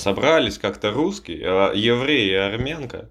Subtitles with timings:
[0.00, 3.10] Собрались как-то русские, а евреи и армянка.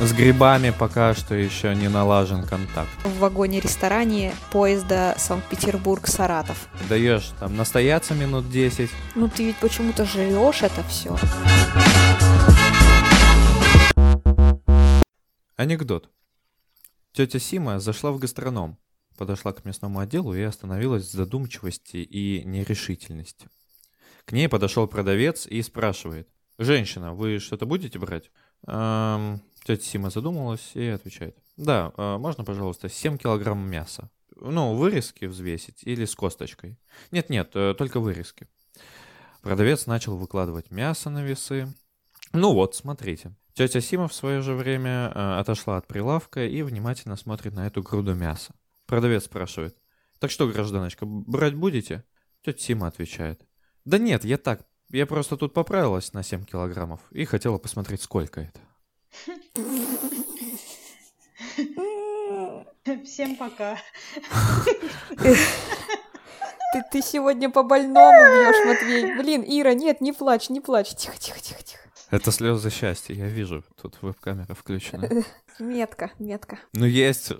[0.00, 2.88] С грибами пока что еще не налажен контакт.
[3.04, 6.68] В вагоне-ресторане поезда Санкт-Петербург-Саратов.
[6.88, 8.88] Даешь там настояться минут 10.
[9.16, 11.14] Ну ты ведь почему-то жрешь это все.
[15.56, 16.08] Анекдот.
[17.14, 18.76] Тетя Сима зашла в гастроном,
[19.16, 23.48] подошла к мясному отделу и остановилась в задумчивости и нерешительности.
[24.24, 26.28] К ней подошел продавец и спрашивает.
[26.58, 28.32] «Женщина, вы что-то будете брать?»
[28.66, 31.38] эм, Тетя Сима задумалась и отвечает.
[31.56, 34.10] «Да, э, можно, пожалуйста, 7 килограмм мяса.
[34.34, 36.80] Ну, вырезки взвесить или с косточкой?»
[37.12, 38.48] «Нет-нет, э, только вырезки».
[39.40, 41.72] Продавец начал выкладывать мясо на весы.
[42.34, 43.32] «Ну вот, смотрите».
[43.54, 47.82] Тетя Сима в свое же время э, отошла от прилавка и внимательно смотрит на эту
[47.82, 48.52] груду мяса.
[48.86, 49.76] Продавец спрашивает.
[50.18, 52.04] «Так что, гражданочка, брать будете?»
[52.44, 53.46] Тетя Сима отвечает.
[53.84, 58.40] «Да нет, я так, я просто тут поправилась на 7 килограммов и хотела посмотреть, сколько
[58.40, 58.60] это».
[63.04, 63.78] Всем пока.
[65.16, 69.16] Ты, ты сегодня по больному бьешь, Матвей.
[69.16, 70.94] Блин, Ира, нет, не плачь, не плачь.
[70.96, 71.83] Тихо, тихо, тихо, тихо.
[72.10, 73.64] Это слезы счастья, я вижу.
[73.80, 75.08] Тут веб-камера включена.
[75.58, 76.58] Метка, метка.
[76.72, 77.32] Но есть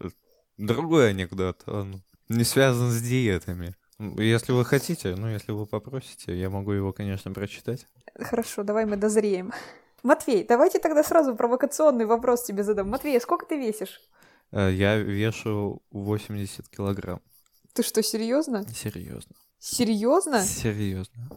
[0.57, 1.63] другой анекдот.
[1.67, 3.75] Он не связан с диетами.
[3.99, 7.87] Если вы хотите, ну, если вы попросите, я могу его, конечно, прочитать.
[8.19, 9.53] Хорошо, давай мы дозреем.
[10.03, 12.89] Матвей, давайте тогда сразу провокационный вопрос тебе задам.
[12.91, 14.01] Матвей, а сколько ты весишь?
[14.51, 17.21] Э, Я вешу 80 килограмм.
[17.73, 18.67] Ты что, серьезно?
[18.69, 19.35] Серьезно.
[19.59, 20.43] Серьезно?
[20.43, 21.31] Серьезно.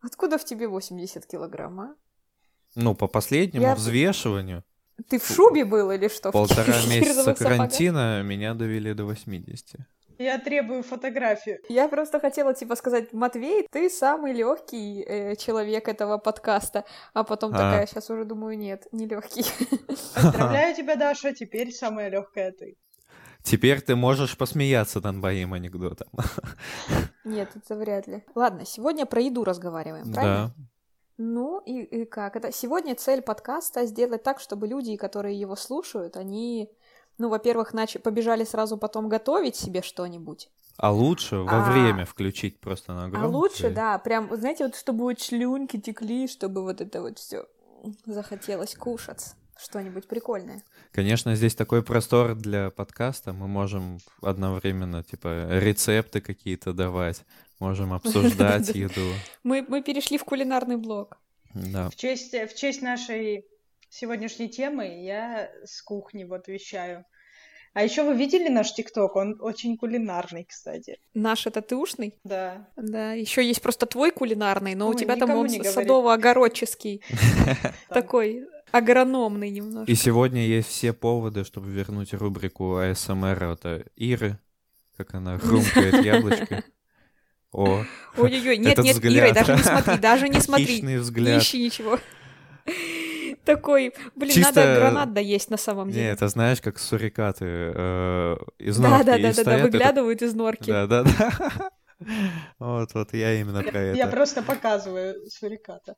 [0.00, 1.94] Откуда в тебе 80 килограмм, а?
[2.74, 4.62] Ну, по последнему Я- взвешиванию,
[5.08, 6.30] Ты в шубе был или что?
[6.32, 9.76] Полтора месяца карантина меня довели до 80.
[10.18, 11.60] Я требую фотографию.
[11.70, 16.84] Я просто хотела типа сказать, Матвей, ты самый легкий э, человек этого подкаста,
[17.14, 17.56] а потом А.
[17.56, 19.44] такая, сейчас уже думаю, нет, не легкий.
[20.14, 22.76] Поздравляю тебя, Даша, теперь самая легкая ты.
[23.42, 26.08] Теперь ты можешь посмеяться над моим анекдотом.
[27.24, 28.22] Нет, это вряд ли.
[28.34, 30.52] Ладно, сегодня про еду разговариваем, правильно?
[30.58, 30.64] Да.
[31.22, 32.34] Ну и, и как?
[32.34, 36.70] Это сегодня цель подкаста сделать так, чтобы люди, которые его слушают, они,
[37.18, 37.98] ну, во-первых, нач...
[38.02, 40.48] побежали сразу потом готовить себе что-нибудь.
[40.78, 43.34] А лучше во А- время включить просто на А громкость.
[43.34, 47.44] лучше, да, прям, знаете, вот чтобы вот шлюнки текли, чтобы вот это вот все
[48.06, 49.34] захотелось кушать.
[49.58, 50.62] Что-нибудь прикольное.
[50.90, 53.34] Конечно, здесь такой простор для подкаста.
[53.34, 57.26] Мы можем одновременно, типа, рецепты какие-то давать.
[57.60, 59.12] Можем обсуждать еду.
[59.44, 61.18] Мы, мы перешли в кулинарный блок.
[61.54, 61.90] Да.
[61.90, 63.44] В честь, в честь нашей
[63.88, 67.04] сегодняшней темы я с кухни вот вещаю.
[67.72, 69.14] А еще вы видели наш ТикТок?
[69.14, 70.98] Он очень кулинарный, кстати.
[71.14, 72.18] Наш это ты ушный?
[72.24, 72.68] Да.
[72.76, 77.02] Да, еще есть просто твой кулинарный, но у Ой, тебя там он садово-огородческий.
[77.88, 79.90] Такой агрономный немножко.
[79.90, 84.38] И сегодня есть все поводы, чтобы вернуть рубрику АСМР от Иры,
[84.96, 86.64] как она хрумкает яблочко.
[87.52, 87.84] О,
[88.16, 89.30] Ой-ой-ой, нет, Этот нет, взгляд.
[89.36, 90.66] Ира, даже не смотри, даже не смотри.
[90.66, 91.42] хищный Не взгляд.
[91.42, 91.98] ищи ничего.
[93.44, 96.06] Такой, блин, Чисто- надо гранат доесть на самом Не, деле.
[96.08, 97.44] это знаешь, как сурикаты
[97.74, 98.98] э, из норки.
[98.98, 100.70] Да, да, и да, да, да, стоят, это- выглядывают из норки.
[100.70, 101.70] Да, да, да.
[102.58, 104.16] Вот, вот я именно про Я это.
[104.16, 105.96] просто показываю суриката.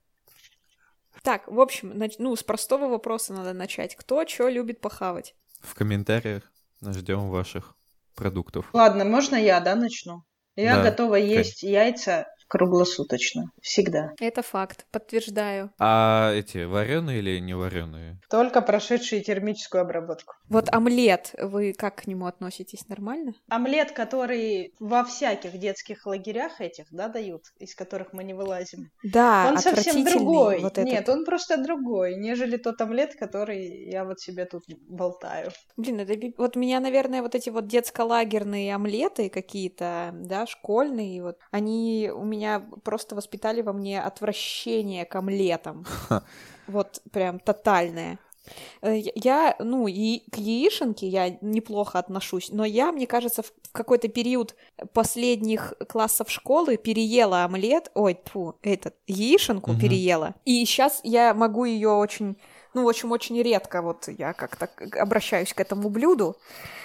[1.23, 3.95] Так, в общем, нач- ну, с простого вопроса надо начать.
[3.97, 5.35] Кто что любит похавать?
[5.61, 6.43] В комментариях
[6.85, 7.75] ждем ваших
[8.17, 8.67] продуктов.
[8.73, 10.25] Ладно, можно я, да, начну?
[10.57, 13.51] Я Да, готова есть яйца круглосуточно.
[13.63, 14.13] Всегда.
[14.21, 15.71] Это факт, подтверждаю.
[15.79, 18.21] А эти вареные или не вареные?
[18.29, 20.35] Только прошедшие термическую обработку.
[20.51, 22.87] Вот омлет, вы как к нему относитесь?
[22.89, 23.33] Нормально?
[23.49, 28.91] Омлет, который во всяких детских лагерях этих, да, дают, из которых мы не вылазим.
[29.03, 30.61] Да, он совсем другой.
[30.61, 30.85] Вот этот.
[30.85, 35.53] Нет, он просто другой, нежели тот омлет, который я вот себе тут болтаю.
[35.79, 42.11] Блин, это вот меня, наверное, вот эти вот детско-лагерные омлеты какие-то, да, школьные, вот, они
[42.15, 42.42] у меня
[42.85, 45.85] просто воспитали во мне отвращение к омлетам.
[46.69, 48.19] Вот прям тотальное.
[48.83, 54.09] Э, я- ну, и к яишенке я неплохо отношусь, но я, мне кажется, в какой-то
[54.09, 54.55] период
[54.93, 59.81] последних классов школы переела омлет, ой, тьфу, этот, яишенку Мгм.
[59.81, 60.35] переела.
[60.45, 62.37] И сейчас я могу ее очень
[62.75, 66.37] Ну, в общем, очень редко вот я как-то обращаюсь к этому блюду.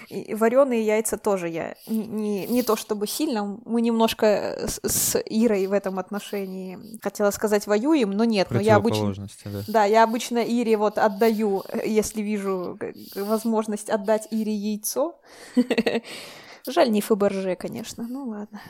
[0.10, 3.58] И вареные яйца тоже я не, не то чтобы сильно.
[3.66, 8.48] Мы немножко с, с Ирой в этом отношении, хотела сказать, воюем, но нет.
[8.52, 9.14] Но я обычно,
[9.46, 9.64] да.
[9.68, 12.80] да, я обычно Ире вот отдаю, если вижу
[13.16, 15.20] возможность отдать Ире яйцо.
[16.68, 18.06] Жаль, не Фаберже, конечно.
[18.10, 18.62] Ну ладно.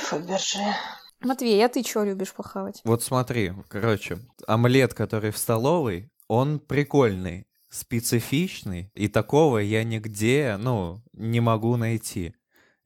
[0.00, 0.60] Фаберже.
[1.20, 2.80] Матвей, а ты что любишь похавать?
[2.84, 11.02] Вот смотри, короче, омлет, который в столовой, он прикольный, специфичный, и такого я нигде, ну,
[11.12, 12.34] не могу найти.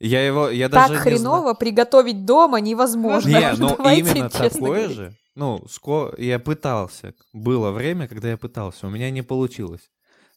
[0.01, 3.29] Я его, я так даже хреново не приготовить дома невозможно.
[3.29, 4.97] Не, ну именно такое говорить.
[4.97, 5.15] же.
[5.37, 6.13] Ну, ско...
[6.19, 7.15] я пытался.
[7.33, 8.89] Было время, когда я пытался.
[8.89, 9.91] У меня не получилось.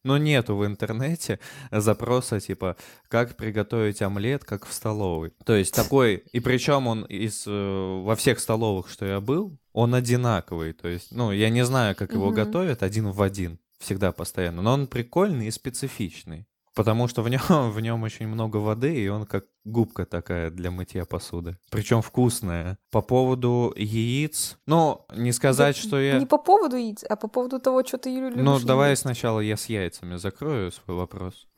[0.04, 1.40] Но нету в интернете
[1.72, 2.78] запроса типа
[3.10, 5.32] как приготовить омлет, как в столовой.
[5.46, 9.94] То есть такой, и причем он из э, во всех столовых, что я был, он
[9.96, 10.74] одинаковый.
[10.74, 12.36] То есть, ну, я не знаю, как его Мгм.
[12.36, 16.48] готовят один в один, всегда постоянно, но он прикольный и специфичный.
[16.80, 17.42] Потому что в нем,
[17.72, 21.58] в нем очень много воды, и он как губка такая для мытья посуды.
[21.70, 22.78] Причем вкусная.
[22.90, 26.18] По поводу яиц, ну, не сказать, Да что я...
[26.18, 28.42] Не по поводу яиц, а по поводу того, что ты любишь.
[28.42, 29.02] Ну, давай есть.
[29.02, 31.50] сначала я с яйцами закрою свой вопрос.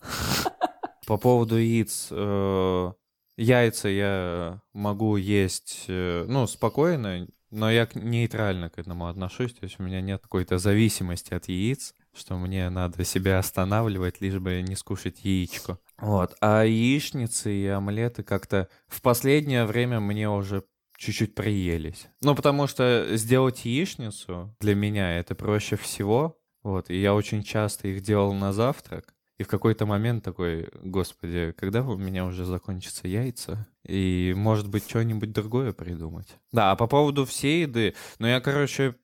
[1.08, 2.06] По поводу яиц.
[2.12, 2.92] э,
[3.36, 9.54] Яйца я могу есть, э, ну, спокойно, но я нейтрально к этому отношусь.
[9.54, 14.38] То есть у меня нет какой-то зависимости от яиц, что мне надо себя останавливать, лишь
[14.38, 15.78] бы не скушать яичко.
[15.98, 16.36] Вот.
[16.40, 20.64] А яичницы и омлеты как-то в последнее время мне уже
[20.96, 22.06] чуть-чуть приелись.
[22.20, 26.38] Ну, потому что сделать яичницу для меня это проще всего.
[26.62, 29.14] Вот, и я очень часто их делал на завтрак.
[29.38, 33.66] И в какой-то момент такой, господи, когда у меня уже закончатся яйца?
[33.84, 36.28] И, может быть, что-нибудь другое придумать.
[36.52, 38.94] Да, а по поводу всей еды, ну, я, короче,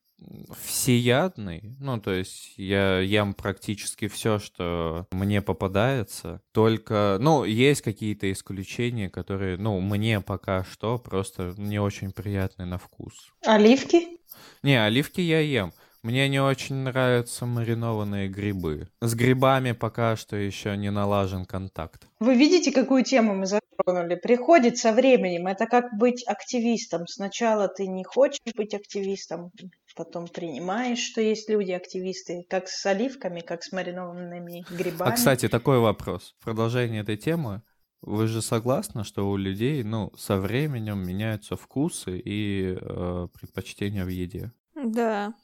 [0.60, 1.76] всеядный.
[1.78, 6.40] Ну, то есть я ем практически все, что мне попадается.
[6.52, 12.78] Только, ну, есть какие-то исключения, которые, ну, мне пока что просто не очень приятны на
[12.78, 13.32] вкус.
[13.44, 14.18] Оливки?
[14.62, 15.72] Не, оливки я ем.
[16.02, 18.88] Мне не очень нравятся маринованные грибы.
[19.00, 22.06] С грибами пока что еще не налажен контакт.
[22.20, 24.14] Вы видите, какую тему мы затронули?
[24.14, 25.48] Приходит со временем.
[25.48, 27.08] Это как быть активистом.
[27.08, 29.50] Сначала ты не хочешь быть активистом,
[29.98, 35.10] потом принимаешь, что есть люди-активисты, как с оливками, как с маринованными грибами.
[35.10, 36.36] А, кстати, такой вопрос.
[36.38, 37.62] В продолжение этой темы.
[38.00, 44.08] Вы же согласны, что у людей, ну, со временем меняются вкусы и э, предпочтения в
[44.08, 44.52] еде?
[44.76, 45.34] Да.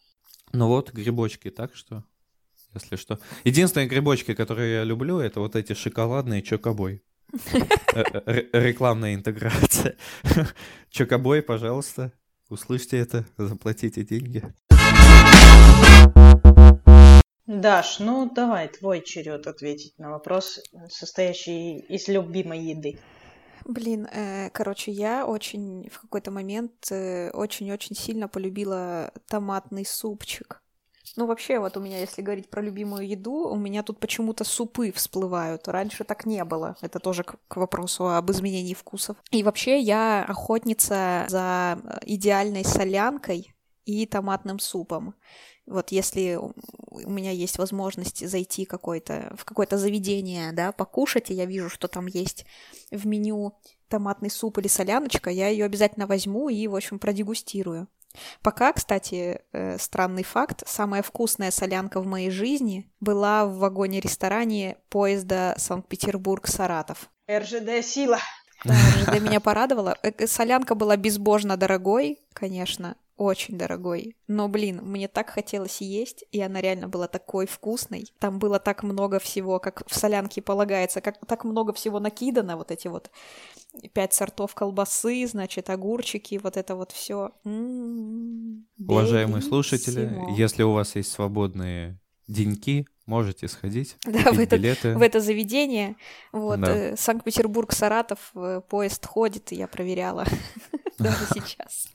[0.52, 2.04] Ну вот, грибочки, так что,
[2.74, 3.18] если что.
[3.42, 7.02] Единственные грибочки, которые я люблю, это вот эти шоколадные чокобой.
[7.94, 9.96] Э, э, Рекламная интеграция.
[10.90, 12.12] Чокобой, пожалуйста,
[12.54, 14.42] услышьте это, заплатите деньги.
[17.46, 22.98] Даш, ну давай, твой черед ответить на вопрос, состоящий из любимой еды.
[23.66, 30.63] Блин, э, короче, я очень в какой-то момент э, очень-очень сильно полюбила томатный супчик.
[31.16, 34.90] Ну, вообще, вот у меня, если говорить про любимую еду, у меня тут почему-то супы
[34.90, 35.68] всплывают.
[35.68, 36.76] Раньше так не было.
[36.80, 39.16] Это тоже к, к вопросу об изменении вкусов.
[39.30, 43.54] И вообще, я охотница за э, идеальной солянкой
[43.84, 45.14] и томатным супом.
[45.66, 51.46] Вот если у меня есть возможность зайти какой-то, в какое-то заведение, да, покушать, и я
[51.46, 52.44] вижу, что там есть
[52.90, 53.54] в меню
[53.88, 57.88] томатный суп или соляночка, я ее обязательно возьму и, в общем, продегустирую.
[58.42, 65.54] Пока, кстати, э, странный факт, самая вкусная солянка в моей жизни была в вагоне-ресторане поезда
[65.58, 67.10] Санкт-Петербург-Саратов.
[67.30, 68.18] РЖД сила.
[68.64, 69.96] Да, РЖД меня порадовала.
[70.02, 74.16] Э, э, Солянка была безбожно дорогой, конечно, очень дорогой.
[74.26, 78.12] Но, блин, мне так хотелось есть, и она реально была такой вкусной.
[78.18, 82.70] Там было так много всего, как в солянке полагается, как так много всего накидано, вот
[82.70, 83.10] эти вот
[83.92, 87.30] пять сортов колбасы, значит, огурчики, вот это вот все.
[88.78, 94.94] Уважаемые слушатели, если у вас есть свободные деньги, можете сходить, Да, в этот- билеты.
[94.96, 95.96] в это заведение.
[96.32, 96.74] Вот, Да.
[96.74, 100.24] э, Санкт-Петербург-Саратов, э, поезд ходит, я проверяла
[100.98, 101.86] даже сейчас.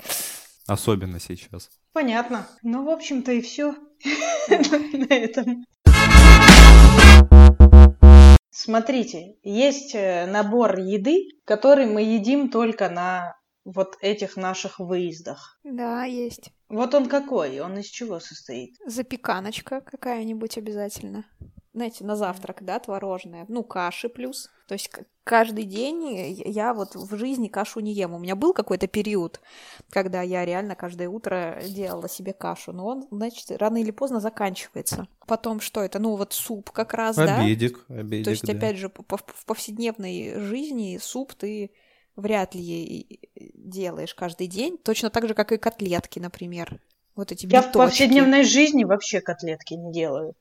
[0.69, 1.69] Особенно сейчас.
[1.93, 2.47] Понятно.
[2.61, 3.75] Ну, в общем-то, и все
[4.47, 5.65] на этом.
[8.51, 13.35] Смотрите, есть э, набор еды, который мы едим только на
[13.65, 15.59] вот этих наших выездах.
[15.63, 16.51] Да, есть.
[16.67, 17.59] Вот он какой?
[17.61, 18.75] Он из чего состоит?
[18.85, 21.25] Запеканочка какая-нибудь обязательно.
[21.79, 24.49] Знаете, на завтрак, да, творожное, ну, каши плюс.
[24.67, 24.91] То есть
[25.23, 28.13] каждый день я вот в жизни кашу не ем.
[28.13, 29.39] У меня был какой-то период,
[29.89, 35.07] когда я реально каждое утро делала себе кашу, но он, значит, рано или поздно заканчивается.
[35.25, 35.99] Потом что это?
[35.99, 38.01] Ну, вот суп как раз, обедик, да?
[38.01, 38.51] Обедик, То есть, да.
[38.51, 41.71] опять же, в повседневной жизни суп ты
[42.17, 43.21] вряд ли
[43.55, 46.81] делаешь каждый день, точно так же, как и котлетки, например.
[47.15, 47.69] Вот эти Я биточки.
[47.69, 50.35] в повседневной жизни вообще котлетки не делаю.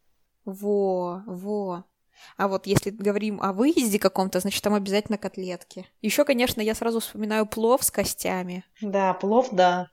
[0.49, 1.85] Во, во.
[2.39, 5.87] А вот если говорим о выезде каком-то, значит, там обязательно котлетки.
[6.01, 8.65] Еще, конечно, я сразу вспоминаю плов с костями.
[8.81, 9.91] Да, плов, да.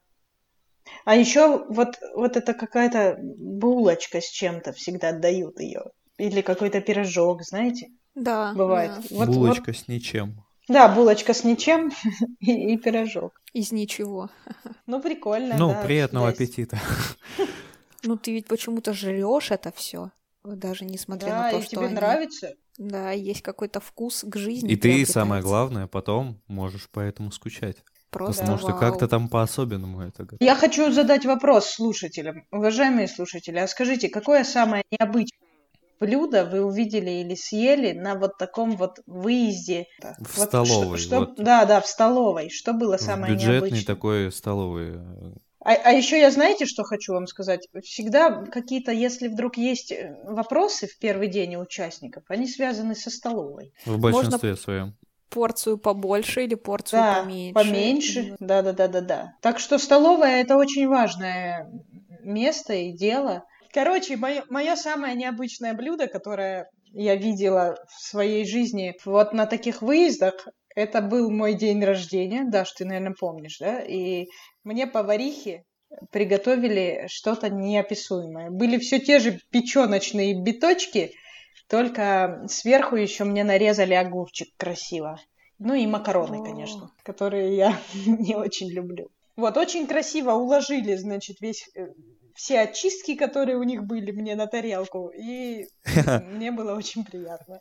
[1.04, 5.82] А еще вот, вот это какая-то булочка с чем-то всегда отдают ее.
[6.18, 7.90] Или какой-то пирожок, знаете?
[8.16, 8.54] Да.
[8.56, 8.92] Бывает.
[8.96, 9.02] да.
[9.18, 10.42] Вот- Булочка вот- с ничем.
[10.70, 11.92] да, булочка с ничем
[12.40, 13.42] и, и пирожок.
[13.52, 14.30] Из ничего.
[14.88, 16.40] Ну, прикольно, Ну, да, приятного есть.
[16.40, 16.80] аппетита.
[18.04, 20.12] Ну, ты ведь почему-то жрешь это все.
[20.46, 22.54] Даже несмотря Да, на то, и что тебе они- нравится?
[22.78, 24.72] Да, есть какой-то вкус к жизни.
[24.72, 27.78] И ты, самое главное, потом можешь поэтому скучать.
[28.12, 28.80] Просто Потому что вау.
[28.80, 30.28] как-то там по-особенному это.
[30.40, 32.46] Я хочу задать вопрос слушателям.
[32.52, 35.40] Уважаемые слушатели, а скажите, какое самое необычное
[36.00, 39.86] блюдо вы увидели или съели на вот таком вот выезде?
[40.20, 41.36] В Вот столовой, Что, что- вот.
[41.38, 42.50] Да, да, в столовой.
[42.50, 43.86] Что было В самое бюджетной необычное?
[43.86, 45.00] такой столовой.
[45.66, 47.68] А, а еще я знаете, что хочу вам сказать?
[47.84, 53.10] Всегда какие-то, если вдруг есть э, вопросы в первый день у участников, они связаны со
[53.10, 53.74] столовой.
[53.84, 54.96] В большинстве своем.
[55.30, 57.54] Порцию побольше или порцию Да, поменьше.
[57.56, 58.36] поменьше.
[58.40, 59.34] Да, да, да, да, да.
[59.42, 61.68] Так что столовая это очень важное
[62.22, 63.44] место и дело.
[63.74, 70.48] Короче, мое, самое необычное блюдо, которое я видела в своей жизни вот на таких выездах,
[70.76, 72.44] это был мой день рождения.
[72.44, 73.82] Даш, ты, наверное, помнишь, да?
[73.82, 74.28] И
[74.64, 75.64] мне поварихи
[76.12, 78.50] приготовили что-то неописуемое.
[78.50, 81.14] Были все те же печеночные биточки,
[81.68, 85.20] только сверху еще мне нарезали огурчик красиво.
[85.58, 86.44] Ну и макароны, О.
[86.44, 89.10] конечно, которые я не очень люблю.
[89.36, 91.88] Вот, очень красиво уложили, значит, весь э,
[92.36, 95.68] все очистки, которые у них были, мне на тарелку, и
[96.24, 97.60] мне было очень приятно.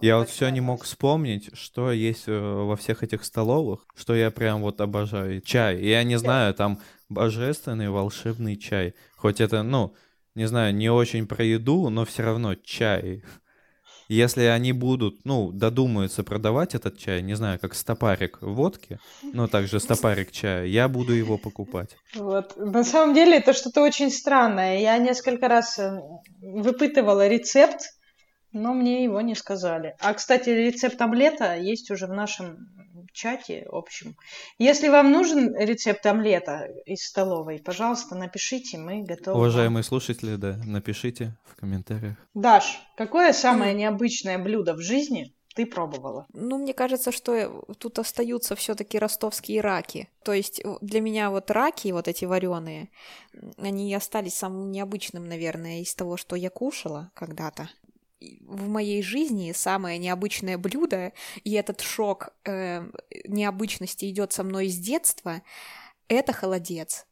[0.00, 4.30] Я вот все не мог вспомнить, что есть э, во всех этих столовых, что я
[4.30, 5.42] прям вот обожаю.
[5.42, 5.82] Чай.
[5.82, 8.94] Я не знаю, там божественный волшебный чай.
[9.16, 9.94] Хоть это, ну,
[10.34, 13.22] не знаю, не очень про еду, но все равно чай.
[14.08, 19.78] Если они будут, ну, додумаются продавать этот чай, не знаю, как стопарик водки, но также
[19.80, 21.96] стопарик чая, я буду его покупать.
[22.16, 22.56] Вот.
[22.56, 24.80] На самом деле это что-то очень странное.
[24.80, 26.00] Я несколько раз э,
[26.40, 27.82] выпытывала рецепт,
[28.52, 29.96] но мне его не сказали.
[30.00, 32.68] А, кстати, рецепт омлета есть уже в нашем
[33.12, 34.16] чате общем.
[34.58, 39.38] Если вам нужен рецепт омлета из столовой, пожалуйста, напишите, мы готовы.
[39.38, 42.16] Уважаемые слушатели, да, напишите в комментариях.
[42.34, 46.26] Даш, какое самое необычное блюдо в жизни ты пробовала?
[46.32, 50.08] Ну, мне кажется, что э, тут остаются все-таки ростовские раки.
[50.24, 52.88] То есть э, для меня вот раки, вот эти вареные,
[53.58, 57.68] они остались самым необычным, наверное, из того, что я кушала когда-то.
[58.42, 61.12] В моей жизни самое необычное блюдо,
[61.42, 62.84] и этот шок э,
[63.26, 65.42] необычности идет со мной с детства,
[66.08, 67.06] это холодец.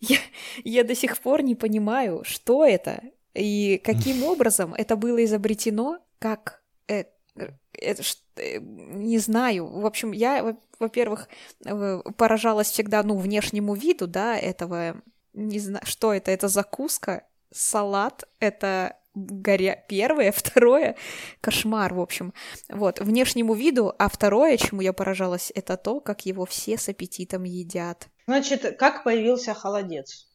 [0.00, 0.18] Я,
[0.64, 3.02] я до сих пор не понимаю, что это
[3.34, 7.04] и каким образом это было изобретено, как э,
[7.36, 9.66] э, это ш- э, не знаю.
[9.66, 11.28] В общем, я, во- во-первых,
[11.64, 15.02] э, поражалась всегда, ну, внешнему виду, да, этого,
[15.34, 19.84] не знаю, что это, это закуска, салат, это горя...
[19.88, 20.96] первое, второе,
[21.40, 22.32] кошмар, в общем.
[22.68, 27.44] Вот, внешнему виду, а второе, чему я поражалась, это то, как его все с аппетитом
[27.44, 28.08] едят.
[28.26, 30.26] Значит, как появился холодец?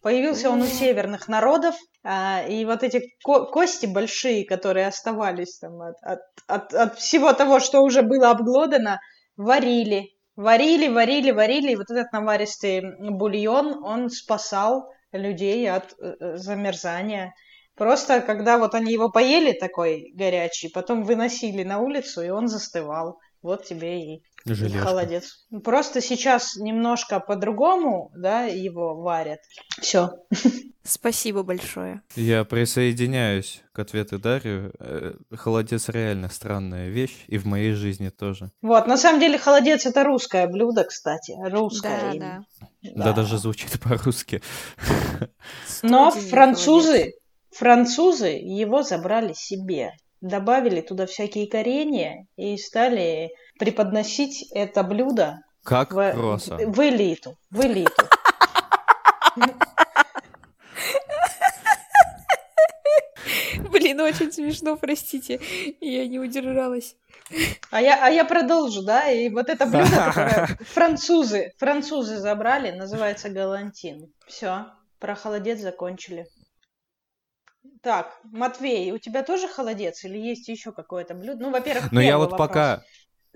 [0.00, 5.80] Появился он у северных народов, а, и вот эти ко- кости большие, которые оставались там
[5.80, 9.00] от, от, от- от всего того, что уже было обглодано,
[9.36, 10.10] варили.
[10.36, 17.34] Варили, варили, варили, и вот этот наваристый бульон, он спасал людей от э, э, замерзания.
[17.74, 23.18] Просто когда вот они его поели такой горячий, потом выносили на улицу, и он застывал.
[23.42, 24.86] Вот тебе и Желешка.
[24.86, 25.46] холодец.
[25.62, 29.40] Просто сейчас немножко по-другому, да, его варят.
[29.80, 30.10] Все.
[30.82, 32.02] Спасибо большое.
[32.14, 34.74] Я присоединяюсь к ответу Дарью.
[34.78, 38.50] Э, Холодец реально странная вещь, и в моей жизни тоже.
[38.60, 41.34] Вот, на самом деле холодец это русское блюдо, кстати.
[41.50, 42.00] Русское.
[42.00, 42.46] Да, именно.
[42.82, 42.90] да.
[43.04, 44.42] Да, даже звучит по-русски.
[45.82, 47.14] Но французы, холодец.
[47.50, 49.92] французы его забрали себе.
[50.20, 56.56] Добавили туда всякие коренья и стали преподносить это блюдо Как в, кроса.
[56.56, 57.36] в элиту.
[57.50, 58.04] В элиту.
[63.70, 65.40] Блин, очень смешно, простите.
[65.80, 66.96] Я не удержалась.
[67.70, 69.10] А я, а я продолжу, да?
[69.10, 74.12] И вот это блюдо, которое французы, французы забрали, называется галантин.
[74.26, 74.66] Все,
[74.98, 76.26] про холодец закончили.
[77.82, 81.42] Так, Матвей, у тебя тоже холодец или есть еще какое-то блюдо?
[81.44, 82.48] Ну, во-первых, Ну, я вот вопрос.
[82.48, 82.82] пока...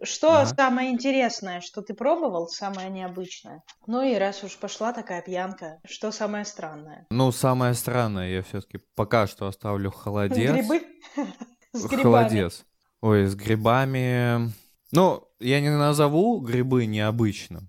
[0.02, 0.54] Что Ага.
[0.54, 3.62] самое интересное, что ты пробовал, самое необычное?
[3.86, 7.06] Ну и раз уж пошла такая пьянка, что самое странное?
[7.10, 10.52] Ну, самое странное, я все-таки пока что оставлю холодец.
[10.52, 10.82] Грибы?
[11.72, 12.02] С грибами.
[12.02, 12.64] Холодец.
[13.00, 14.52] Ой, с грибами...
[14.90, 17.68] Ну, я не назову грибы необычным.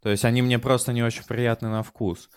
[0.00, 2.30] То есть они мне просто не очень приятны на вкус.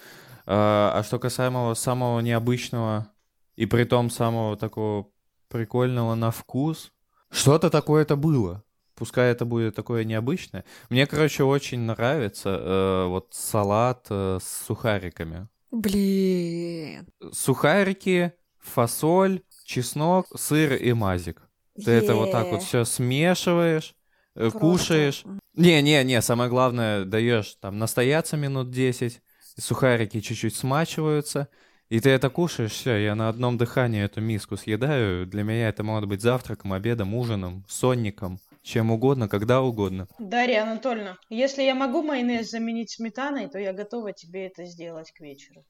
[0.46, 3.12] А а что касаемо самого необычного
[3.56, 5.10] и при том самого такого
[5.48, 6.92] прикольного на вкус,
[7.30, 8.64] что-то такое это было.
[8.98, 10.66] Пускай это будет такое необычное.
[10.90, 15.48] Мне, короче, очень нравится э, вот салат э, с сухариками.
[15.70, 17.08] Блин.
[17.32, 21.44] Сухарики, фасоль, чеснок, сыр и мазик.
[21.86, 22.66] Ты это вот так вот Е.
[22.66, 23.94] все смешиваешь,
[24.34, 24.60] э, Просто.
[24.60, 25.24] кушаешь.
[25.54, 29.22] Не-не-не, самое главное, даешь там настояться минут 10,
[29.58, 31.50] и сухарики чуть-чуть смачиваются,
[31.90, 35.28] и ты это кушаешь, все, я на одном дыхании эту миску съедаю.
[35.28, 40.08] Для меня это может быть завтраком, обедом, ужином, сонником, чем угодно, когда угодно.
[40.20, 45.22] Дарья Анатольевна, если я могу майонез заменить сметаной, то я готова тебе это сделать к
[45.22, 45.64] вечеру.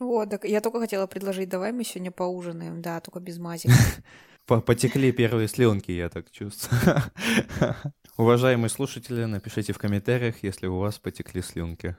[0.00, 3.74] Вот, так я только хотела предложить, давай мы сегодня поужинаем, да, только без мазика.
[4.46, 6.80] По- Потекли первые слюнки, я так чувствую.
[8.16, 11.96] Уважаемые слушатели, напишите в комментариях, если у вас потекли слюнки.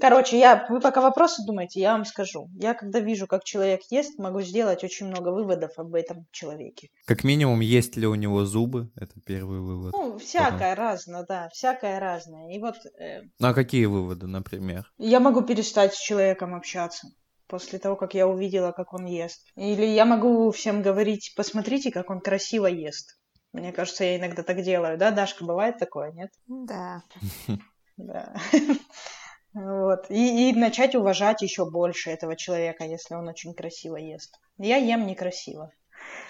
[0.00, 2.48] Короче, я, вы пока вопросы думаете, я вам скажу.
[2.54, 6.90] Я когда вижу, как человек ест, могу сделать очень много выводов об этом человеке.
[7.06, 8.90] Как минимум, есть ли у него зубы?
[8.96, 9.92] Это первый вывод.
[9.92, 12.52] Ну, всякое разное, да, всякое разное.
[12.52, 14.90] И вот э, Ну а какие выводы, например?
[14.98, 17.08] я могу перестать с человеком общаться
[17.46, 19.46] после того, как я увидела, как он ест.
[19.54, 23.16] Или я могу всем говорить, посмотрите, как он красиво ест.
[23.52, 26.30] Мне кажется, я иногда так делаю, да, Дашка, бывает такое, нет?
[26.48, 27.02] Да.
[27.96, 28.34] Да.
[29.54, 30.10] Вот.
[30.10, 34.38] И, и начать уважать еще больше этого человека, если он очень красиво ест.
[34.58, 35.70] Я ем некрасиво.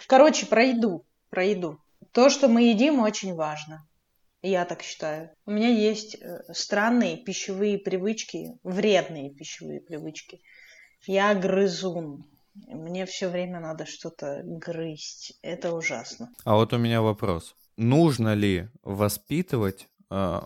[0.07, 1.05] Короче, про еду.
[1.31, 1.79] Про еду.
[2.13, 3.87] То, что мы едим, очень важно.
[4.43, 5.31] Я так считаю.
[5.47, 10.43] У меня есть э, странные пищевые привычки, вредные пищевые привычки.
[11.07, 12.27] Я грызун.
[12.55, 15.39] Мне все время надо что-то грызть.
[15.41, 16.31] Это ужасно.
[16.45, 17.57] А вот у меня вопрос.
[17.79, 19.89] Нужно ли воспитывать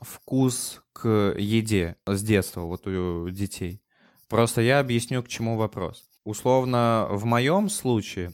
[0.03, 3.83] вкус к еде с детства вот у детей?
[4.29, 6.05] Просто я объясню, к чему вопрос.
[6.25, 8.33] Условно, в моем случае,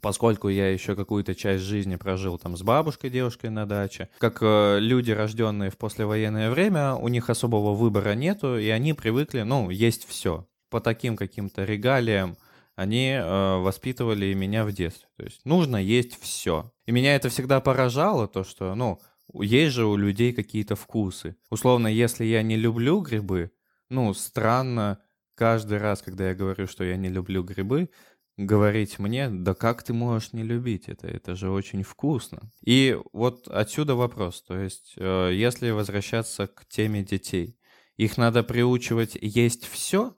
[0.00, 4.78] поскольку я еще какую-то часть жизни прожил там с бабушкой, девушкой на даче, как э,
[4.80, 10.08] люди, рожденные в послевоенное время, у них особого выбора нету, и они привыкли, ну, есть
[10.08, 10.48] все.
[10.70, 12.36] По таким каким-то регалиям
[12.74, 15.08] они э, воспитывали меня в детстве.
[15.16, 16.72] То есть нужно есть все.
[16.86, 19.00] И меня это всегда поражало, то что, ну,
[19.34, 21.36] есть же у людей какие-то вкусы.
[21.50, 23.50] Условно, если я не люблю грибы,
[23.90, 25.00] ну, странно
[25.34, 27.90] каждый раз, когда я говорю, что я не люблю грибы,
[28.36, 32.52] говорить мне, да как ты можешь не любить это, это же очень вкусно.
[32.64, 37.58] И вот отсюда вопрос, то есть э, если возвращаться к теме детей,
[37.96, 40.16] их надо приучивать есть все,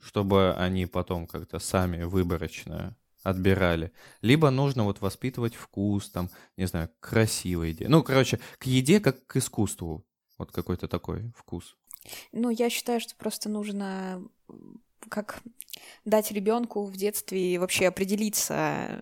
[0.00, 3.92] чтобы они потом как-то сами выборочно отбирали.
[4.22, 7.88] Либо нужно вот воспитывать вкус, там, не знаю, красивой еде.
[7.88, 10.04] Ну, короче, к еде как к искусству.
[10.38, 11.76] Вот какой-то такой вкус.
[12.32, 14.22] Ну, я считаю, что просто нужно
[15.08, 15.42] как
[16.04, 19.00] дать ребенку в детстве вообще определиться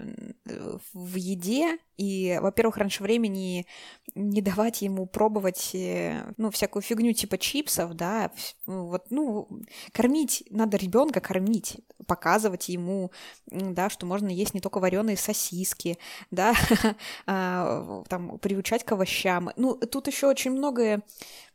[0.93, 3.67] в еде и, во-первых, раньше времени
[4.15, 8.31] не давать ему пробовать, э, ну, всякую фигню типа чипсов, да,
[8.67, 9.49] ну, вот, ну,
[9.93, 13.11] кормить, надо ребенка кормить, показывать ему,
[13.51, 15.99] да, что можно есть не только вареные сосиски,
[16.31, 16.55] да,
[17.27, 19.51] а, там, приучать к овощам.
[19.57, 21.03] Ну, тут еще очень многое,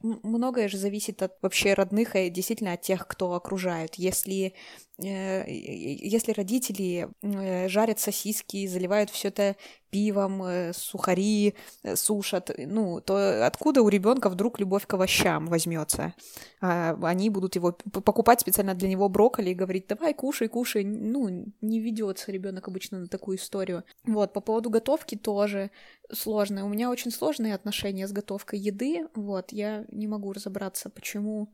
[0.04, 3.96] многое же зависит от вообще родных и действительно от тех, кто окружают.
[3.96, 4.54] Если
[5.00, 9.56] э, если родители э, жарят сосиски заливают все это
[9.94, 11.54] пивом, э, сухари
[11.84, 16.14] э, сушат, ну, то откуда у ребенка вдруг любовь к овощам возьмется?
[16.62, 20.84] А, Они будут его покупать специально для него брокколи и говорить, давай, кушай, кушай.
[20.84, 23.84] Ну, не ведется ребенок обычно на такую историю.
[24.06, 25.70] Вот, по поводу готовки тоже
[26.12, 26.66] сложно.
[26.66, 29.08] У меня очень сложные отношения с готовкой еды.
[29.14, 31.54] Вот, я не могу разобраться, почему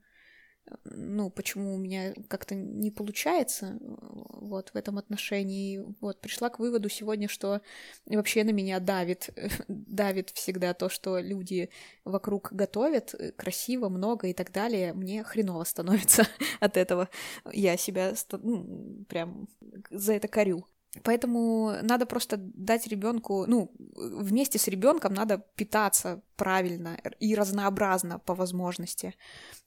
[0.84, 3.78] ну, почему у меня как-то не получается.
[3.82, 5.84] вот в этом отношении.
[6.02, 7.62] Вот пришла к выводу сегодня, что
[8.06, 9.30] вообще на меня давит,
[9.68, 11.70] давит всегда то, что люди
[12.06, 14.94] вокруг готовят э, красиво, много и так далее.
[14.94, 16.28] Мне хреново становится
[16.60, 17.10] от этого.
[17.52, 19.48] Я себя ну, прям
[19.90, 20.66] за это корю.
[21.04, 28.34] Поэтому надо просто дать ребенку, ну, вместе с ребенком надо питаться правильно и разнообразно по
[28.34, 29.14] возможности,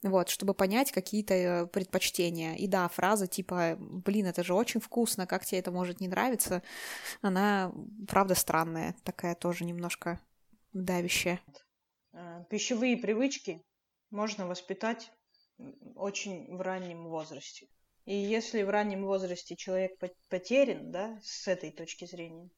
[0.01, 2.55] вот, чтобы понять какие-то э, предпочтения.
[2.55, 6.61] И да, фраза типа, блин, это же очень вкусно, как тебе это может не нравиться,
[7.21, 7.71] она,
[8.07, 10.19] правда, странная, такая тоже немножко
[10.73, 11.39] давящая.
[12.11, 13.63] Э, пищевые привычки
[14.11, 15.09] можно воспитать
[15.95, 17.67] очень в раннем возрасте.
[18.05, 19.97] И если в раннем возрасте человек
[20.29, 22.49] потерян, да, с этой точки зрения,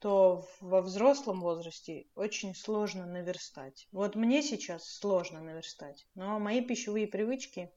[0.00, 3.88] то во взрослом возрасте очень сложно наверстать.
[3.92, 7.70] Вот мне сейчас сложно наверстать, но мои пищевые привычки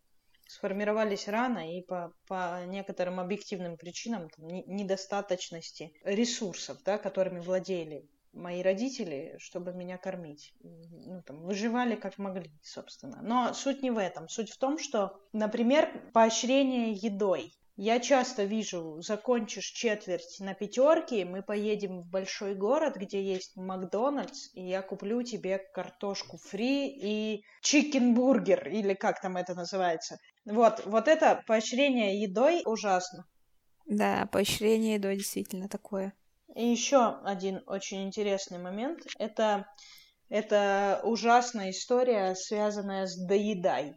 [0.47, 8.61] сформировались рано и по, по некоторым объективным причинам там, недостаточности ресурсов, да, которыми владели мои
[8.61, 10.53] родители, чтобы меня кормить.
[10.61, 13.19] Ну, там, выживали как могли, собственно.
[13.21, 14.27] Но суть не в этом.
[14.29, 17.53] Суть в том, что, например, поощрение едой.
[17.77, 24.53] Я часто вижу, закончишь четверть на пятерке, мы поедем в большой город, где есть Макдональдс,
[24.53, 30.19] и я куплю тебе картошку фри и чикенбургер, или как там это называется.
[30.45, 33.25] Вот, вот это поощрение едой ужасно.
[33.87, 36.13] Да, поощрение едой действительно такое.
[36.55, 39.01] И еще один очень интересный момент.
[39.17, 39.67] Это,
[40.29, 43.95] это ужасная история, связанная с доедай.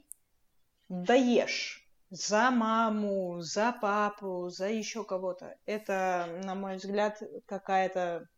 [0.89, 5.57] Доешь за маму, за папу, за еще кого-то.
[5.67, 8.29] Это, на мой взгляд, какая-то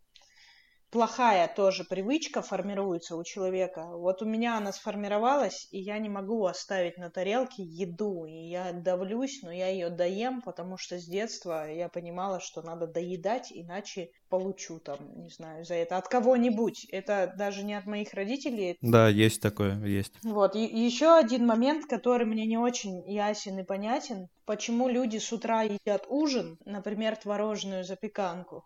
[0.96, 3.84] плохая тоже привычка формируется у человека.
[3.84, 8.24] Вот у меня она сформировалась, и я не могу оставить на тарелке еду.
[8.24, 12.86] И я давлюсь, но я ее доем, потому что с детства я понимала, что надо
[12.86, 16.86] доедать, иначе получу там, не знаю, за это от кого-нибудь.
[16.90, 18.78] Это даже не от моих родителей.
[18.80, 20.14] Да, есть такое, есть.
[20.22, 24.28] Вот, и еще один момент, который мне не очень ясен и понятен.
[24.46, 28.64] Почему люди с утра едят ужин, например, творожную запеканку,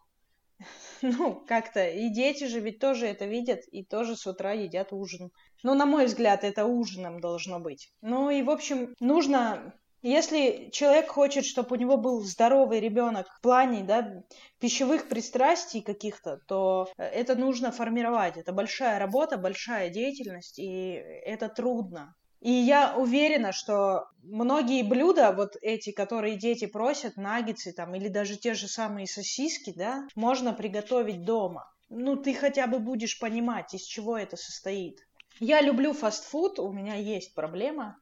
[1.03, 5.31] ну, как-то, и дети же ведь тоже это видят, и тоже с утра едят ужин.
[5.63, 7.93] Ну, на мой взгляд, это ужином должно быть.
[8.01, 13.43] Ну, и, в общем, нужно если человек хочет, чтобы у него был здоровый ребенок в
[13.43, 14.23] плане да,
[14.59, 18.39] пищевых пристрастий каких-то, то это нужно формировать.
[18.39, 22.15] Это большая работа, большая деятельность, и это трудно.
[22.41, 28.37] И я уверена, что многие блюда, вот эти, которые дети просят, наггетсы там, или даже
[28.37, 31.71] те же самые сосиски, да, можно приготовить дома.
[31.91, 35.01] Ну, ты хотя бы будешь понимать, из чего это состоит.
[35.39, 37.99] Я люблю фастфуд, у меня есть проблема,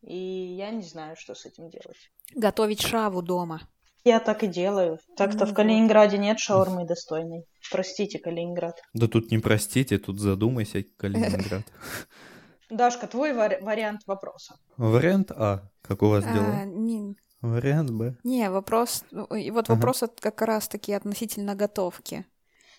[0.00, 2.10] и я не знаю, что с этим делать.
[2.34, 3.60] Готовить шаву дома.
[4.04, 4.98] Я так и делаю.
[5.16, 7.44] Так-то ну, в Калининграде нет шаурмы достойной.
[7.70, 8.80] Простите, Калининград.
[8.94, 11.62] Да тут не простите, тут задумайся, Калининград.
[12.72, 14.56] Дашка, твой вари- вариант вопроса.
[14.76, 15.68] Вариант А.
[15.82, 16.64] Как у вас а, дела?
[16.64, 17.16] Не...
[17.40, 18.16] Вариант Б.
[18.24, 19.04] Не, вопрос...
[19.36, 19.74] И вот ага.
[19.74, 22.24] вопрос как раз-таки относительно готовки.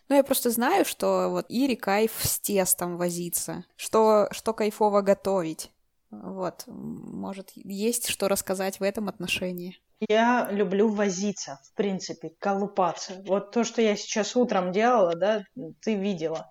[0.09, 5.71] Ну, я просто знаю, что вот Ире кайф с тестом возиться, что, что кайфово готовить.
[6.11, 9.79] Вот, может, есть что рассказать в этом отношении.
[10.09, 13.21] Я люблю возиться, в принципе, колупаться.
[13.25, 15.43] Вот то, что я сейчас утром делала, да,
[15.81, 16.49] ты видела.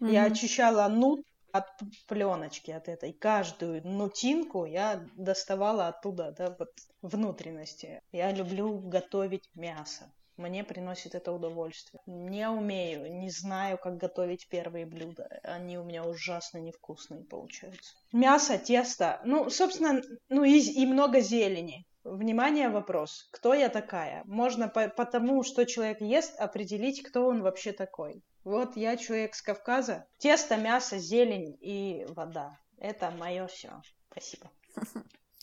[0.00, 0.12] Mm-hmm.
[0.12, 1.66] Я очищала нут от
[2.06, 3.12] пленочки от этой.
[3.12, 8.00] Каждую нутинку я доставала оттуда, да, вот внутренности.
[8.12, 10.12] Я люблю готовить мясо.
[10.38, 12.00] Мне приносит это удовольствие.
[12.06, 15.40] Не умею, не знаю, как готовить первые блюда.
[15.42, 17.96] Они у меня ужасно невкусные получаются.
[18.12, 21.87] Мясо, тесто, ну, собственно, ну и, и много зелени.
[22.04, 23.28] Внимание, вопрос.
[23.32, 24.22] Кто я такая?
[24.24, 28.22] Можно по, по тому, что человек ест, определить, кто он вообще такой.
[28.44, 30.06] Вот я человек с Кавказа.
[30.18, 32.56] Тесто, мясо, зелень и вода.
[32.78, 33.82] Это мое все.
[34.10, 34.50] Спасибо.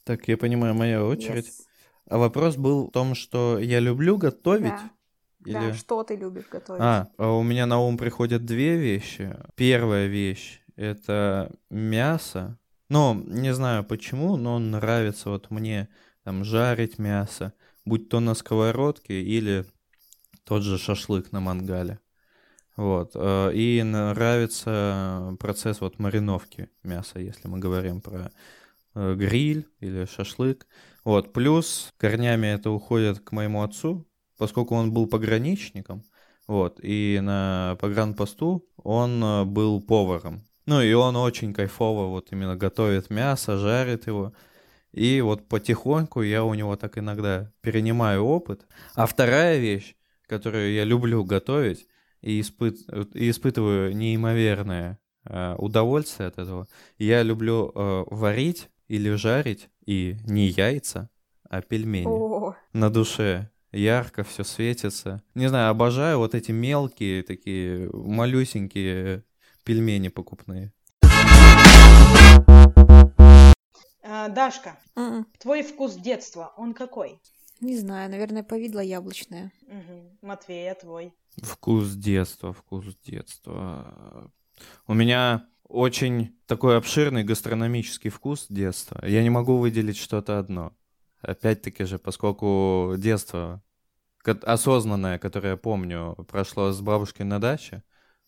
[0.03, 1.47] Так, я понимаю, моя очередь.
[1.47, 1.65] Yes.
[2.09, 4.69] А вопрос был в том, что я люблю готовить.
[4.69, 4.91] Да.
[5.45, 5.53] Или...
[5.53, 6.81] Да, что ты любишь готовить?
[6.81, 9.35] А, а, у меня на ум приходят две вещи.
[9.55, 12.57] Первая вещь— это мясо.
[12.89, 15.89] Ну, не знаю почему, но нравится вот мне
[16.25, 17.53] там жарить мясо,
[17.85, 19.65] будь то на сковородке или
[20.43, 21.99] тот же шашлык на мангале.
[22.75, 23.11] Вот.
[23.13, 28.31] Э, и нравится процесс вот мариновки мяса, если мы говорим про
[28.95, 30.65] э, гриль или шашлык.
[31.03, 31.31] Вот.
[31.31, 34.05] Плюс корнями это уходит к моему отцу,
[34.37, 36.03] поскольку он был пограничником.
[36.47, 36.79] Вот.
[36.81, 40.43] И на погранпосту он э, был поваром.
[40.65, 44.33] Ну и он очень кайфово вот именно готовит мясо, жарит его.
[44.95, 48.65] И вот потихоньку я у него так иногда перенимаю опыт.
[48.95, 49.93] А вторая вещь,
[50.25, 51.85] которую я люблю готовить
[52.21, 52.77] и, испыт...
[53.13, 60.47] и испытываю неимоверное э, удовольствие от этого, я люблю э, варить или жарить и не
[60.47, 61.09] яйца,
[61.49, 62.07] а пельмени.
[62.07, 65.21] О, На душе ярко все светится.
[65.33, 69.25] Не знаю, обожаю вот эти мелкие такие малюсенькие
[69.65, 70.71] пельмени покупные.
[74.07, 77.19] А, Дашка, м-м, твой вкус детства, он какой?
[77.59, 79.51] не знаю, наверное, повидло яблочное.
[79.67, 80.17] Мгм.
[80.21, 81.13] Матвей, а твой?
[81.41, 84.31] Вкус детства, вкус детства.
[84.87, 89.03] У меня очень такой обширный гастрономический вкус детства.
[89.05, 90.73] Я не могу выделить что-то одно.
[91.21, 93.63] Опять-таки же, поскольку детство
[94.23, 97.83] осознанное, которое я помню, прошло с бабушкой на даче,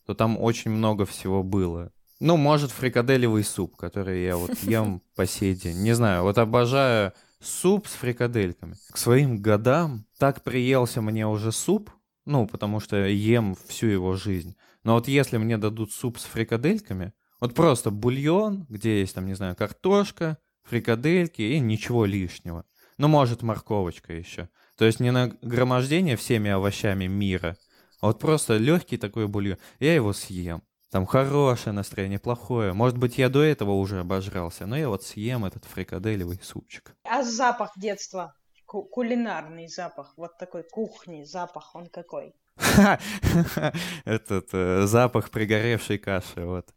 [0.05, 1.91] то там очень много всего было.
[2.19, 5.77] Ну, может, фрикаделевый суп, который я вот ем по сей день.
[5.83, 8.75] Не знаю, вот обожаю суп с фрикадельками.
[8.91, 11.91] К своим годам так приелся мне уже суп,
[12.25, 14.55] ну, потому что ем всю его жизнь.
[14.83, 19.35] Но вот если мне дадут суп с фрикадельками, вот просто бульон, где есть там, не
[19.35, 22.65] знаю, картошка, фрикадельки и ничего лишнего.
[22.97, 24.49] Ну, может, морковочка еще.
[24.75, 27.57] То есть не нагромождение всеми овощами мира,
[28.01, 29.57] а вот просто легкий такой бульон.
[29.79, 30.63] Я его съем.
[30.89, 32.71] Там хорошее настроение, плохое.
[32.71, 36.95] Может быть, я до этого уже обожрался, но я вот съем этот фрикаделевый супчик.
[37.03, 38.33] А запах детства?
[38.65, 42.33] Ку- кулинарный запах, вот такой кухни запах, он какой?
[44.05, 46.73] Этот э, запах пригоревшей каши, вот.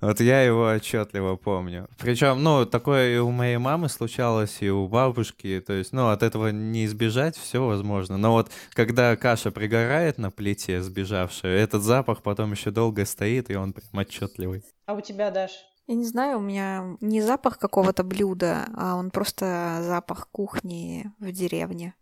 [0.00, 1.88] Вот я его отчетливо помню.
[1.98, 5.62] Причем, ну, такое и у моей мамы случалось, и у бабушки.
[5.66, 8.16] То есть, ну, от этого не избежать, все возможно.
[8.16, 13.56] Но вот когда каша пригорает на плите, сбежавшая, этот запах потом еще долго стоит, и
[13.56, 14.64] он прям отчетливый.
[14.86, 15.52] А у тебя, Даш?
[15.86, 21.30] Я не знаю, у меня не запах какого-то блюда, а он просто запах кухни в
[21.32, 21.94] деревне.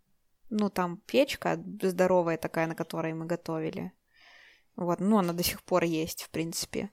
[0.49, 3.91] Ну, там печка здоровая такая, на которой мы готовили.
[4.75, 6.91] Вот, ну, она до сих пор есть, в принципе.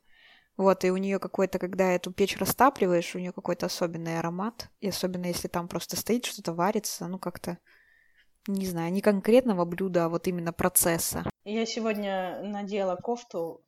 [0.56, 4.70] Вот, и у нее какой-то, когда эту печь растапливаешь, у нее какой-то особенный аромат.
[4.80, 7.58] И особенно если там просто стоит что-то варится, ну, как-то,
[8.46, 11.28] не знаю, не конкретного блюда, а вот именно процесса.
[11.44, 13.62] Я сегодня надела кофту,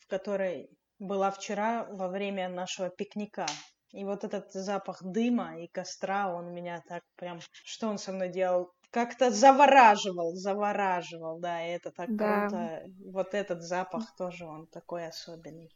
[0.00, 3.46] в которой была вчера во время нашего пикника.
[3.92, 7.40] И вот этот запах дыма и костра, он меня так прям...
[7.52, 8.70] Что он со мной делал?
[8.90, 12.48] Как-то завораживал, завораживал, да, и это так Да.
[12.48, 12.82] круто.
[13.12, 15.70] Вот этот запах тоже, он такой особенный.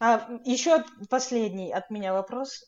[0.00, 2.64] А еще последний от меня вопрос.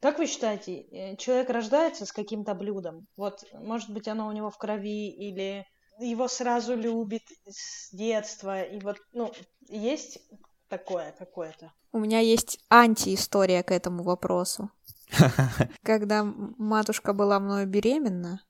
[0.00, 3.06] Как вы считаете, э, человек рождается с каким-то блюдом?
[3.16, 5.66] Вот, может быть, оно у него в крови или
[5.98, 9.30] его сразу любит с детства, и вот, ну,
[9.68, 10.20] есть
[10.68, 11.72] такое какое-то?
[11.92, 14.70] У меня есть антиистория к этому вопросу.
[15.82, 18.42] Когда матушка была мною беременна,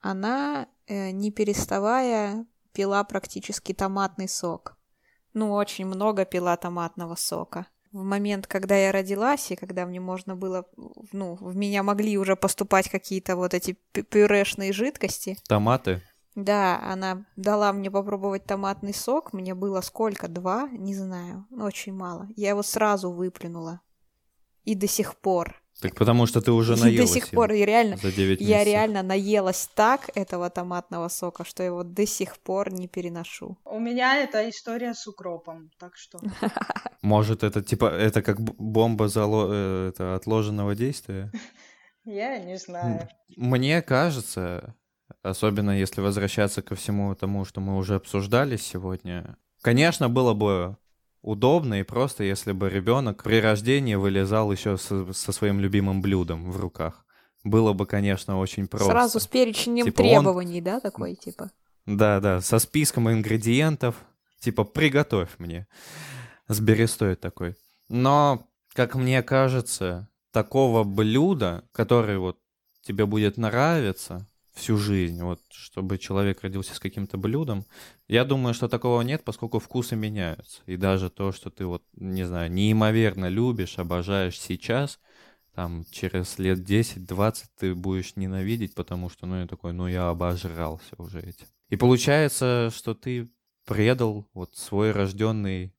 [0.00, 4.75] она, э, не переставая, пила практически томатный сок.
[5.36, 7.66] Ну, очень много пила томатного сока.
[7.92, 10.64] В момент, когда я родилась, и когда мне можно было,
[11.12, 16.00] ну, в меня могли уже поступать какие-то вот эти пю- пюрешные жидкости, Томаты.
[16.34, 19.34] да, она дала мне попробовать томатный сок.
[19.34, 20.26] Мне было сколько?
[20.26, 20.70] Два?
[20.70, 21.44] Не знаю.
[21.50, 22.28] Ну, Очень мало.
[22.34, 23.80] Я его сразу выплюнула.
[24.64, 25.62] И до сих пор.
[25.80, 27.52] Так потому что ты уже И наелась до сих пор.
[27.52, 32.38] И реально, за 9 я реально наелась так этого томатного сока, что его до сих
[32.38, 33.58] пор не переношу.
[33.64, 36.18] У меня это история с укропом, так что...
[37.02, 39.48] Может, это типа, это как бомба зало...
[39.52, 41.30] э, это отложенного действия?
[42.04, 43.08] Я не знаю.
[43.36, 44.74] Мне кажется,
[45.22, 50.78] особенно если возвращаться ко всему тому, что мы уже обсуждали сегодня, конечно, было бы
[51.22, 56.50] удобно и просто, если бы ребенок при рождении вылезал еще со, со своим любимым блюдом
[56.50, 57.04] в руках.
[57.44, 58.90] Было бы, конечно, очень просто.
[58.90, 61.50] Сразу с перечнем Типа он- требований, да, такой типа.
[61.86, 63.94] Да, да, со списком ингредиентов.
[64.40, 65.66] Типа, приготовь мне.
[66.48, 67.54] С берестой такой.
[67.88, 72.38] Но, как мне кажется, такого блюда, который вот
[72.82, 77.66] тебе будет нравиться всю жизнь, вот, чтобы человек родился с каким-то блюдом,
[78.08, 80.62] я думаю, что такого нет, поскольку вкусы меняются.
[80.66, 84.98] И даже то, что ты вот, не знаю, неимоверно любишь, обожаешь сейчас,
[85.54, 90.94] там, через лет 10-20 ты будешь ненавидеть, потому что, ну, я такой, ну, я обожрался
[90.98, 91.46] уже этим.
[91.68, 93.28] И получается, что ты
[93.64, 95.74] предал вот свой рожденный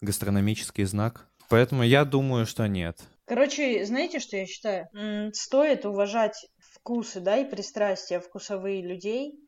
[0.00, 1.28] гастрономический знак.
[1.48, 3.00] Поэтому я думаю, что нет.
[3.24, 4.88] Короче, знаете, что я считаю?
[5.32, 9.38] Стоит уважать вкусы, да, и пристрастия вкусовые людей,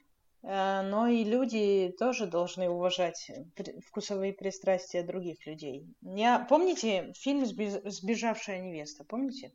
[0.43, 5.87] э, но и люди тоже должны уважать при- вкусовые пристрастия других людей.
[6.03, 6.41] Я...
[6.49, 9.05] Помните фильм «Сбеж- «Сбежавшая невеста»?
[9.05, 9.53] Помните?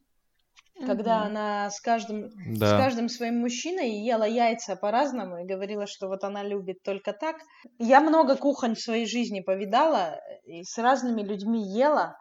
[0.85, 1.25] когда Мгм.
[1.27, 2.77] она с каждым, с Да.
[2.77, 7.37] каждым своим мужчиной ела яйца по-разному и говорила, что вот она любит только так.
[7.79, 12.15] Я много кухонь в своей жизни повидала и с разными людьми ела,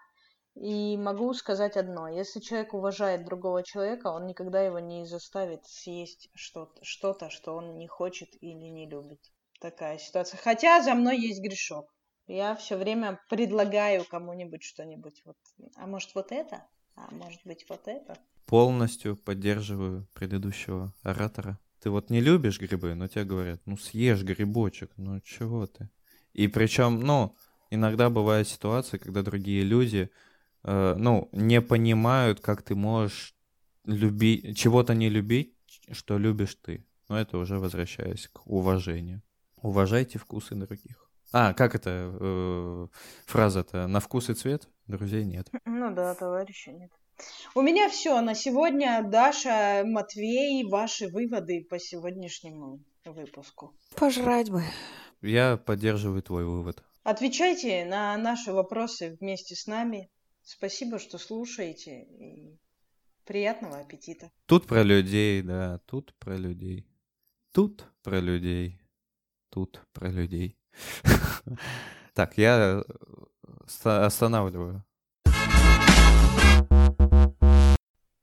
[0.56, 2.08] и могу сказать одно.
[2.08, 7.76] Если человек уважает другого человека, он никогда его не заставит съесть что-то, что-то, что он
[7.78, 9.20] не хочет или не любит.
[9.60, 10.38] Такая ситуация.
[10.38, 11.94] Хотя за мной есть грешок.
[12.26, 15.22] Я все время предлагаю кому-нибудь что-нибудь.
[15.24, 15.36] Вот,
[15.76, 16.66] а может вот это?
[16.96, 18.18] А может быть вот это?
[18.46, 21.58] Полностью поддерживаю предыдущего оратора.
[21.82, 25.90] Ты вот не любишь грибы, но тебе говорят, ну съешь грибочек, ну чего ты?
[26.32, 27.36] И причем, ну,
[27.70, 30.10] иногда бывают ситуации, когда другие люди,
[30.66, 33.34] э, ну, не понимают, как ты можешь
[33.84, 35.54] любить, чего-то не любить,
[35.92, 36.84] что любишь ты.
[37.08, 39.22] Но это уже возвращаясь к уважению.
[39.62, 41.08] Уважайте вкусы других.
[41.32, 42.86] А, как это э,
[43.26, 43.86] фраза-то?
[43.86, 45.48] На вкус и цвет друзей нет.
[45.64, 46.90] Ну да, товарища нет.
[47.54, 49.02] У меня все на сегодня.
[49.06, 53.74] Даша, Матвей, ваши выводы по сегодняшнему выпуску.
[53.96, 54.62] Пожрать бы.
[55.22, 56.82] Я поддерживаю твой вывод.
[57.04, 60.10] Отвечайте на наши вопросы вместе с нами.
[60.46, 62.04] Спасибо, что слушаете.
[62.04, 62.60] И
[63.24, 64.30] приятного аппетита.
[64.46, 66.86] Тут про людей, да, тут про людей.
[67.50, 68.80] Тут про людей.
[69.50, 70.56] Тут про людей.
[72.14, 72.82] Так, я э,
[73.66, 74.85] ста- останавливаю